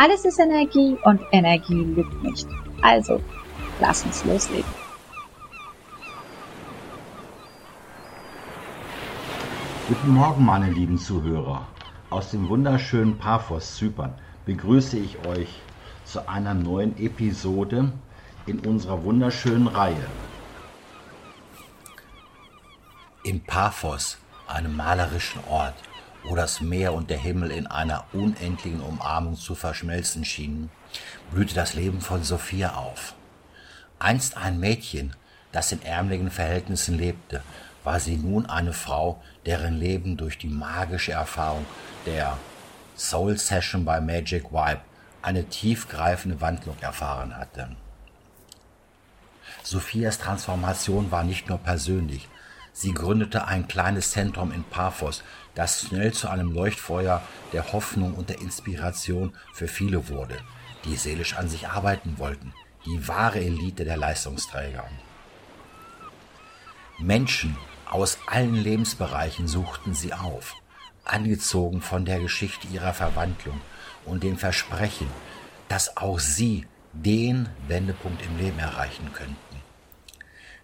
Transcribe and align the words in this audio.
Alles 0.00 0.24
ist 0.24 0.38
Energie 0.38 0.96
und 1.02 1.20
Energie 1.32 1.82
lügt 1.82 2.22
nicht. 2.22 2.46
Also, 2.82 3.20
lass 3.80 4.04
uns 4.04 4.24
loslegen. 4.24 4.70
Guten 9.88 10.10
Morgen, 10.10 10.44
meine 10.44 10.70
lieben 10.70 10.98
Zuhörer. 10.98 11.66
Aus 12.10 12.30
dem 12.30 12.48
wunderschönen 12.48 13.18
Paphos, 13.18 13.74
Zypern, 13.74 14.14
begrüße 14.46 14.96
ich 14.96 15.18
euch 15.26 15.48
zu 16.04 16.28
einer 16.28 16.54
neuen 16.54 16.96
Episode 16.98 17.90
in 18.46 18.60
unserer 18.60 19.02
wunderschönen 19.02 19.66
Reihe. 19.66 20.06
In 23.24 23.40
Paphos, 23.40 24.16
einem 24.46 24.76
malerischen 24.76 25.42
Ort, 25.50 25.74
wo 26.28 26.34
das 26.34 26.60
Meer 26.60 26.92
und 26.92 27.08
der 27.08 27.18
Himmel 27.18 27.50
in 27.50 27.66
einer 27.66 28.04
unendlichen 28.12 28.82
Umarmung 28.82 29.36
zu 29.36 29.54
verschmelzen 29.54 30.24
schienen, 30.24 30.70
blühte 31.30 31.54
das 31.54 31.74
Leben 31.74 32.02
von 32.02 32.22
Sophia 32.22 32.74
auf. 32.74 33.14
Einst 33.98 34.36
ein 34.36 34.60
Mädchen, 34.60 35.16
das 35.52 35.72
in 35.72 35.82
ärmlichen 35.82 36.30
Verhältnissen 36.30 36.98
lebte, 36.98 37.42
war 37.82 37.98
sie 37.98 38.16
nun 38.16 38.44
eine 38.46 38.74
Frau, 38.74 39.22
deren 39.46 39.78
Leben 39.78 40.18
durch 40.18 40.36
die 40.36 40.48
magische 40.48 41.12
Erfahrung 41.12 41.64
der 42.04 42.36
Soul 42.96 43.38
Session 43.38 43.84
bei 43.84 44.00
Magic 44.00 44.52
Vibe 44.52 44.80
eine 45.22 45.44
tiefgreifende 45.44 46.40
Wandlung 46.40 46.76
erfahren 46.80 47.36
hatte. 47.36 47.74
Sophias 49.62 50.18
Transformation 50.18 51.10
war 51.10 51.24
nicht 51.24 51.48
nur 51.48 51.58
persönlich, 51.58 52.28
Sie 52.72 52.92
gründete 52.92 53.46
ein 53.46 53.66
kleines 53.68 54.12
Zentrum 54.12 54.52
in 54.52 54.64
Paphos, 54.64 55.22
das 55.54 55.82
schnell 55.82 56.12
zu 56.12 56.28
einem 56.28 56.52
Leuchtfeuer 56.52 57.22
der 57.52 57.72
Hoffnung 57.72 58.14
und 58.14 58.28
der 58.28 58.40
Inspiration 58.40 59.34
für 59.52 59.68
viele 59.68 60.08
wurde, 60.08 60.36
die 60.84 60.96
seelisch 60.96 61.34
an 61.34 61.48
sich 61.48 61.68
arbeiten 61.68 62.18
wollten, 62.18 62.54
die 62.86 63.08
wahre 63.08 63.40
Elite 63.40 63.84
der 63.84 63.96
Leistungsträger. 63.96 64.84
Menschen 66.98 67.56
aus 67.90 68.18
allen 68.26 68.54
Lebensbereichen 68.54 69.48
suchten 69.48 69.94
sie 69.94 70.12
auf, 70.12 70.54
angezogen 71.04 71.80
von 71.80 72.04
der 72.04 72.20
Geschichte 72.20 72.66
ihrer 72.68 72.92
Verwandlung 72.92 73.60
und 74.04 74.22
dem 74.22 74.36
Versprechen, 74.36 75.08
dass 75.68 75.96
auch 75.96 76.18
sie 76.18 76.66
den 76.92 77.48
Wendepunkt 77.66 78.24
im 78.24 78.38
Leben 78.38 78.58
erreichen 78.58 79.12
könnten. 79.12 79.62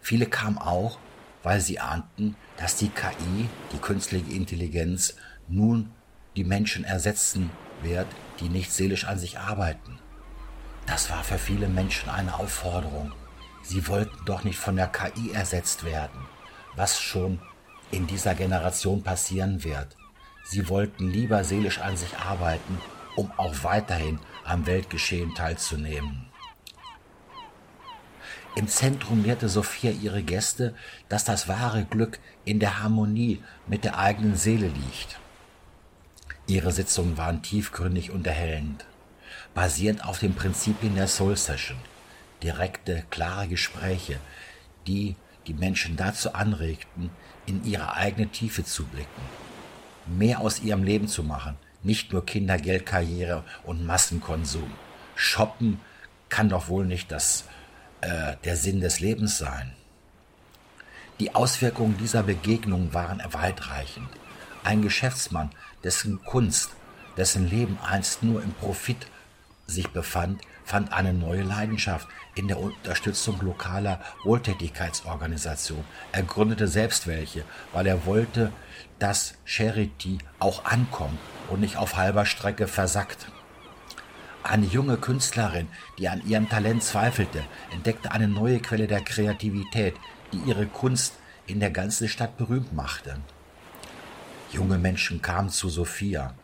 Viele 0.00 0.26
kamen 0.26 0.58
auch, 0.58 0.98
weil 1.44 1.60
sie 1.60 1.78
ahnten, 1.78 2.34
dass 2.56 2.76
die 2.76 2.88
KI, 2.88 3.48
die 3.72 3.78
künstliche 3.78 4.32
Intelligenz, 4.32 5.14
nun 5.46 5.90
die 6.34 6.44
Menschen 6.44 6.84
ersetzen 6.84 7.50
wird, 7.82 8.08
die 8.40 8.48
nicht 8.48 8.72
seelisch 8.72 9.04
an 9.04 9.18
sich 9.18 9.38
arbeiten. 9.38 9.98
Das 10.86 11.10
war 11.10 11.22
für 11.22 11.38
viele 11.38 11.68
Menschen 11.68 12.10
eine 12.10 12.34
Aufforderung. 12.34 13.12
Sie 13.62 13.86
wollten 13.88 14.24
doch 14.24 14.42
nicht 14.44 14.58
von 14.58 14.76
der 14.76 14.88
KI 14.88 15.32
ersetzt 15.32 15.84
werden, 15.84 16.20
was 16.74 17.00
schon 17.00 17.40
in 17.90 18.06
dieser 18.06 18.34
Generation 18.34 19.02
passieren 19.02 19.62
wird. 19.64 19.96
Sie 20.44 20.68
wollten 20.68 21.08
lieber 21.08 21.44
seelisch 21.44 21.78
an 21.78 21.96
sich 21.96 22.16
arbeiten, 22.18 22.80
um 23.16 23.30
auch 23.36 23.54
weiterhin 23.62 24.18
am 24.44 24.66
Weltgeschehen 24.66 25.34
teilzunehmen. 25.34 26.26
Im 28.56 28.68
Zentrum 28.68 29.24
lehrte 29.24 29.48
Sophia 29.48 29.90
ihre 29.90 30.22
Gäste, 30.22 30.74
dass 31.08 31.24
das 31.24 31.48
wahre 31.48 31.84
Glück 31.84 32.20
in 32.44 32.60
der 32.60 32.80
Harmonie 32.80 33.42
mit 33.66 33.82
der 33.82 33.98
eigenen 33.98 34.36
Seele 34.36 34.68
liegt. 34.68 35.18
Ihre 36.46 36.70
Sitzungen 36.70 37.18
waren 37.18 37.42
tiefgründig 37.42 38.12
und 38.12 38.26
erhellend, 38.28 38.84
basierend 39.54 40.04
auf 40.04 40.20
den 40.20 40.34
Prinzipien 40.34 40.94
der 40.94 41.08
Soul 41.08 41.36
Session. 41.36 41.78
Direkte, 42.44 43.04
klare 43.10 43.48
Gespräche, 43.48 44.20
die 44.86 45.16
die 45.48 45.54
Menschen 45.54 45.96
dazu 45.96 46.32
anregten, 46.34 47.10
in 47.46 47.64
ihre 47.64 47.94
eigene 47.94 48.28
Tiefe 48.28 48.64
zu 48.64 48.84
blicken, 48.84 49.22
mehr 50.06 50.40
aus 50.40 50.60
ihrem 50.60 50.84
Leben 50.84 51.08
zu 51.08 51.24
machen, 51.24 51.56
nicht 51.82 52.12
nur 52.12 52.24
Kinder, 52.24 52.58
Geld, 52.58 52.86
Karriere 52.86 53.42
und 53.64 53.84
Massenkonsum. 53.84 54.70
Shoppen 55.16 55.80
kann 56.28 56.48
doch 56.48 56.68
wohl 56.68 56.86
nicht 56.86 57.10
das 57.10 57.44
äh, 58.04 58.36
der 58.44 58.56
Sinn 58.56 58.80
des 58.80 59.00
Lebens 59.00 59.38
sein. 59.38 59.72
Die 61.20 61.34
Auswirkungen 61.34 61.96
dieser 61.96 62.22
Begegnung 62.22 62.92
waren 62.92 63.22
weitreichend. 63.30 64.08
Ein 64.62 64.82
Geschäftsmann, 64.82 65.50
dessen 65.84 66.22
Kunst, 66.24 66.70
dessen 67.16 67.48
Leben 67.48 67.78
einst 67.82 68.22
nur 68.22 68.42
im 68.42 68.52
Profit 68.52 69.06
sich 69.66 69.88
befand, 69.88 70.42
fand 70.64 70.92
eine 70.92 71.14
neue 71.14 71.42
Leidenschaft 71.42 72.06
in 72.34 72.48
der 72.48 72.58
Unterstützung 72.58 73.40
lokaler 73.40 74.00
Wohltätigkeitsorganisationen. 74.24 75.84
Er 76.12 76.24
gründete 76.24 76.68
selbst 76.68 77.06
welche, 77.06 77.44
weil 77.72 77.86
er 77.86 78.04
wollte, 78.04 78.52
dass 78.98 79.34
Charity 79.46 80.18
auch 80.38 80.64
ankommt 80.66 81.18
und 81.48 81.60
nicht 81.60 81.76
auf 81.78 81.96
halber 81.96 82.26
Strecke 82.26 82.66
versackt. 82.66 83.28
Eine 84.46 84.66
junge 84.66 84.98
Künstlerin, 84.98 85.68
die 85.96 86.06
an 86.06 86.20
ihrem 86.28 86.50
Talent 86.50 86.82
zweifelte, 86.82 87.42
entdeckte 87.72 88.12
eine 88.12 88.28
neue 88.28 88.60
Quelle 88.60 88.86
der 88.86 89.00
Kreativität, 89.00 89.94
die 90.32 90.36
ihre 90.46 90.66
Kunst 90.66 91.14
in 91.46 91.60
der 91.60 91.70
ganzen 91.70 92.08
Stadt 92.08 92.36
berühmt 92.36 92.74
machte. 92.74 93.16
Junge 94.52 94.76
Menschen 94.76 95.22
kamen 95.22 95.48
zu 95.48 95.70
Sophia, 95.70 96.34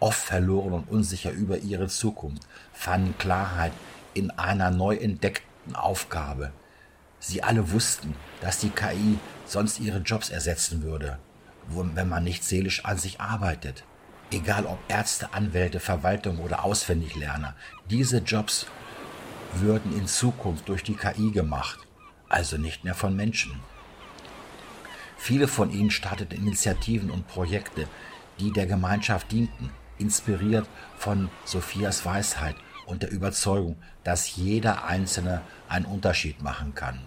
oft 0.00 0.18
verloren 0.18 0.72
und 0.72 0.88
unsicher 0.88 1.30
über 1.30 1.58
ihre 1.58 1.88
Zukunft, 1.88 2.42
fanden 2.72 3.18
Klarheit 3.18 3.72
in 4.14 4.30
einer 4.30 4.70
neu 4.70 4.96
entdeckten 4.96 5.76
Aufgabe. 5.76 6.52
Sie 7.20 7.42
alle 7.42 7.70
wussten, 7.70 8.14
dass 8.40 8.60
die 8.60 8.70
KI 8.70 9.18
sonst 9.44 9.78
ihre 9.78 9.98
Jobs 9.98 10.30
ersetzen 10.30 10.82
würde, 10.82 11.18
wenn 11.68 12.08
man 12.08 12.24
nicht 12.24 12.44
seelisch 12.44 12.86
an 12.86 12.96
sich 12.96 13.20
arbeitet 13.20 13.84
egal 14.32 14.66
ob 14.66 14.78
Ärzte, 14.88 15.32
Anwälte, 15.32 15.80
Verwaltung 15.80 16.38
oder 16.38 16.64
Auswendiglerner, 16.64 17.54
diese 17.90 18.18
Jobs 18.18 18.66
würden 19.54 19.96
in 19.96 20.06
Zukunft 20.06 20.68
durch 20.68 20.82
die 20.82 20.94
KI 20.94 21.30
gemacht, 21.30 21.78
also 22.28 22.56
nicht 22.56 22.84
mehr 22.84 22.94
von 22.94 23.14
Menschen. 23.14 23.60
Viele 25.16 25.46
von 25.46 25.70
ihnen 25.70 25.90
starteten 25.90 26.38
Initiativen 26.38 27.10
und 27.10 27.28
Projekte, 27.28 27.86
die 28.40 28.52
der 28.52 28.66
Gemeinschaft 28.66 29.30
dienten, 29.30 29.70
inspiriert 29.98 30.66
von 30.96 31.28
Sophias 31.44 32.04
Weisheit 32.04 32.56
und 32.86 33.02
der 33.02 33.12
Überzeugung, 33.12 33.76
dass 34.04 34.34
jeder 34.34 34.84
Einzelne 34.84 35.42
einen 35.68 35.84
Unterschied 35.84 36.42
machen 36.42 36.74
kann. 36.74 37.00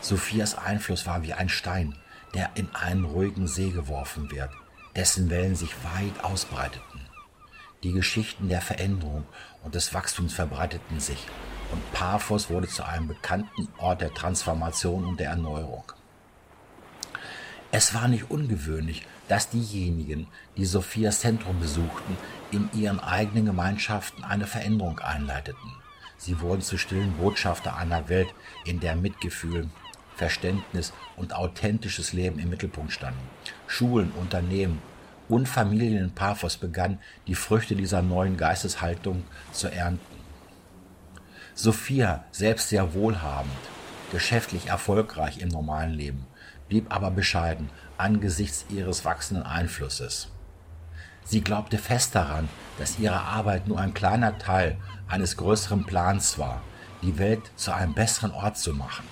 Sophias 0.00 0.56
Einfluss 0.56 1.06
war 1.06 1.22
wie 1.22 1.34
ein 1.34 1.48
Stein, 1.48 1.96
der 2.34 2.50
in 2.54 2.74
einen 2.74 3.04
ruhigen 3.04 3.46
See 3.46 3.70
geworfen 3.70 4.30
wird 4.30 4.50
dessen 4.98 5.30
Wellen 5.30 5.54
sich 5.54 5.70
weit 5.84 6.24
ausbreiteten. 6.24 7.00
Die 7.84 7.92
Geschichten 7.92 8.48
der 8.48 8.60
Veränderung 8.60 9.24
und 9.62 9.76
des 9.76 9.94
Wachstums 9.94 10.34
verbreiteten 10.34 10.98
sich 10.98 11.24
und 11.70 11.92
Paphos 11.92 12.50
wurde 12.50 12.66
zu 12.66 12.84
einem 12.84 13.06
bekannten 13.06 13.68
Ort 13.78 14.00
der 14.00 14.12
Transformation 14.12 15.04
und 15.04 15.20
der 15.20 15.30
Erneuerung. 15.30 15.84
Es 17.70 17.94
war 17.94 18.08
nicht 18.08 18.28
ungewöhnlich, 18.28 19.06
dass 19.28 19.50
diejenigen, 19.50 20.26
die 20.56 20.64
Sophias 20.64 21.20
Zentrum 21.20 21.60
besuchten, 21.60 22.16
in 22.50 22.68
ihren 22.72 22.98
eigenen 22.98 23.44
Gemeinschaften 23.44 24.24
eine 24.24 24.48
Veränderung 24.48 24.98
einleiteten. 24.98 25.76
Sie 26.16 26.40
wurden 26.40 26.62
zu 26.62 26.76
stillen 26.76 27.12
Botschafter 27.18 27.76
einer 27.76 28.08
Welt, 28.08 28.34
in 28.64 28.80
der 28.80 28.96
Mitgefühl, 28.96 29.68
Verständnis 30.16 30.92
und 31.16 31.34
authentisches 31.34 32.12
Leben 32.12 32.40
im 32.40 32.50
Mittelpunkt 32.50 32.92
standen. 32.92 33.20
Schulen, 33.68 34.10
Unternehmen 34.18 34.82
und 35.28 35.48
Familien 35.48 36.04
in 36.04 36.10
Paphos 36.10 36.56
begannen, 36.56 36.98
die 37.26 37.34
Früchte 37.34 37.76
dieser 37.76 38.02
neuen 38.02 38.36
Geisteshaltung 38.36 39.24
zu 39.52 39.68
ernten. 39.68 40.18
Sophia, 41.54 42.24
selbst 42.30 42.68
sehr 42.68 42.94
wohlhabend, 42.94 43.50
geschäftlich 44.12 44.68
erfolgreich 44.68 45.38
im 45.38 45.48
normalen 45.48 45.92
Leben, 45.92 46.26
blieb 46.68 46.94
aber 46.94 47.10
bescheiden 47.10 47.70
angesichts 47.96 48.64
ihres 48.70 49.04
wachsenden 49.04 49.44
Einflusses. 49.44 50.28
Sie 51.24 51.42
glaubte 51.42 51.76
fest 51.76 52.14
daran, 52.14 52.48
dass 52.78 52.98
ihre 52.98 53.20
Arbeit 53.20 53.68
nur 53.68 53.78
ein 53.78 53.92
kleiner 53.92 54.38
Teil 54.38 54.78
eines 55.08 55.36
größeren 55.36 55.84
Plans 55.84 56.38
war, 56.38 56.62
die 57.02 57.18
Welt 57.18 57.42
zu 57.56 57.72
einem 57.72 57.92
besseren 57.92 58.30
Ort 58.30 58.56
zu 58.56 58.72
machen. 58.72 59.04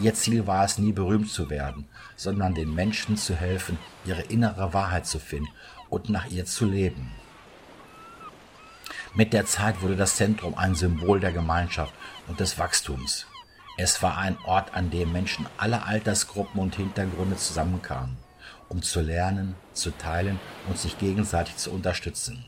Ihr 0.00 0.14
Ziel 0.14 0.46
war 0.46 0.64
es 0.64 0.78
nie 0.78 0.92
berühmt 0.92 1.30
zu 1.30 1.50
werden, 1.50 1.88
sondern 2.14 2.54
den 2.54 2.72
Menschen 2.72 3.16
zu 3.16 3.34
helfen, 3.34 3.78
ihre 4.04 4.22
innere 4.22 4.72
Wahrheit 4.72 5.06
zu 5.06 5.18
finden 5.18 5.50
und 5.88 6.08
nach 6.08 6.26
ihr 6.26 6.44
zu 6.44 6.66
leben. 6.66 7.10
Mit 9.14 9.32
der 9.32 9.46
Zeit 9.46 9.82
wurde 9.82 9.96
das 9.96 10.16
Zentrum 10.16 10.56
ein 10.56 10.76
Symbol 10.76 11.18
der 11.18 11.32
Gemeinschaft 11.32 11.92
und 12.28 12.38
des 12.38 12.58
Wachstums. 12.58 13.26
Es 13.76 14.02
war 14.02 14.18
ein 14.18 14.36
Ort, 14.44 14.74
an 14.74 14.90
dem 14.90 15.12
Menschen 15.12 15.46
aller 15.56 15.86
Altersgruppen 15.86 16.60
und 16.60 16.76
Hintergründe 16.76 17.36
zusammenkamen, 17.36 18.16
um 18.68 18.82
zu 18.82 19.00
lernen, 19.00 19.56
zu 19.72 19.90
teilen 19.90 20.38
und 20.68 20.78
sich 20.78 20.98
gegenseitig 20.98 21.56
zu 21.56 21.72
unterstützen. 21.72 22.44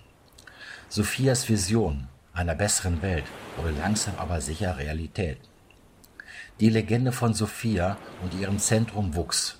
Sophias 0.88 1.48
Vision 1.48 2.08
einer 2.32 2.54
besseren 2.54 3.02
Welt 3.02 3.24
wurde 3.56 3.72
langsam 3.72 4.14
aber 4.18 4.40
sicher 4.40 4.76
Realität. 4.76 5.38
Die 6.60 6.68
Legende 6.68 7.10
von 7.10 7.32
Sophia 7.32 7.96
und 8.22 8.34
ihrem 8.34 8.58
Zentrum 8.58 9.14
wuchs, 9.14 9.58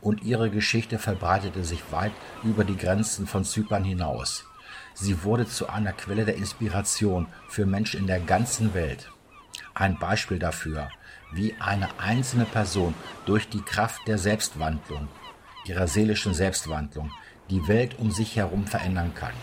und 0.00 0.24
ihre 0.24 0.50
Geschichte 0.50 0.98
verbreitete 0.98 1.62
sich 1.62 1.80
weit 1.92 2.10
über 2.42 2.64
die 2.64 2.76
Grenzen 2.76 3.28
von 3.28 3.44
Zypern 3.44 3.84
hinaus. 3.84 4.44
Sie 4.92 5.22
wurde 5.22 5.46
zu 5.46 5.68
einer 5.68 5.92
Quelle 5.92 6.24
der 6.24 6.34
Inspiration 6.34 7.28
für 7.48 7.66
Menschen 7.66 8.00
in 8.00 8.08
der 8.08 8.18
ganzen 8.18 8.74
Welt. 8.74 9.12
Ein 9.74 9.96
Beispiel 10.00 10.40
dafür, 10.40 10.88
wie 11.30 11.54
eine 11.60 11.88
einzelne 12.00 12.46
Person 12.46 12.94
durch 13.26 13.48
die 13.48 13.62
Kraft 13.62 14.08
der 14.08 14.18
Selbstwandlung, 14.18 15.06
ihrer 15.66 15.86
seelischen 15.86 16.34
Selbstwandlung, 16.34 17.12
die 17.48 17.68
Welt 17.68 17.96
um 18.00 18.10
sich 18.10 18.34
herum 18.34 18.66
verändern 18.66 19.14
kann. 19.14 19.34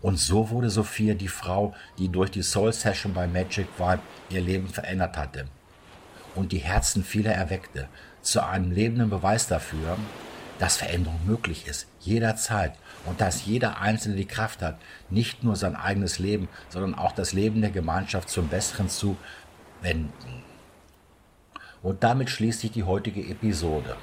Und 0.00 0.18
so 0.18 0.50
wurde 0.50 0.70
Sophia 0.70 1.14
die 1.14 1.28
Frau, 1.28 1.74
die 1.98 2.08
durch 2.08 2.30
die 2.30 2.42
Soul 2.42 2.72
Session 2.72 3.14
bei 3.14 3.26
Magic 3.26 3.66
Vibe 3.78 4.00
ihr 4.30 4.40
Leben 4.40 4.68
verändert 4.68 5.16
hatte 5.16 5.46
und 6.34 6.52
die 6.52 6.58
Herzen 6.58 7.02
vieler 7.02 7.32
erweckte, 7.32 7.88
zu 8.22 8.44
einem 8.44 8.70
lebenden 8.70 9.10
Beweis 9.10 9.48
dafür, 9.48 9.96
dass 10.58 10.76
Veränderung 10.76 11.20
möglich 11.24 11.66
ist, 11.66 11.86
jederzeit 12.00 12.72
und 13.06 13.20
dass 13.20 13.46
jeder 13.46 13.80
Einzelne 13.80 14.16
die 14.16 14.26
Kraft 14.26 14.62
hat, 14.62 14.78
nicht 15.08 15.44
nur 15.44 15.56
sein 15.56 15.76
eigenes 15.76 16.18
Leben, 16.18 16.48
sondern 16.68 16.94
auch 16.94 17.12
das 17.12 17.32
Leben 17.32 17.60
der 17.60 17.70
Gemeinschaft 17.70 18.28
zum 18.28 18.48
Besseren 18.48 18.88
zu 18.88 19.16
wenden. 19.82 20.42
Und 21.82 22.02
damit 22.02 22.28
schließt 22.28 22.60
sich 22.60 22.72
die 22.72 22.82
heutige 22.84 23.20
Episode. 23.20 23.96